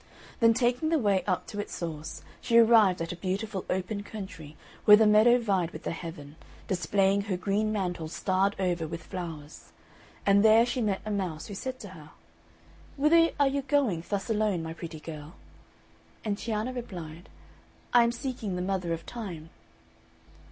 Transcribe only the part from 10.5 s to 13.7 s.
she met a mouse who said to her, "Whither are you